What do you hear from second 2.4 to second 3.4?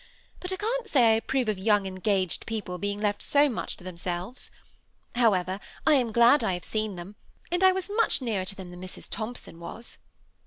people being left